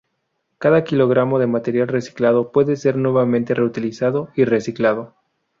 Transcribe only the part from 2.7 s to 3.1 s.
ser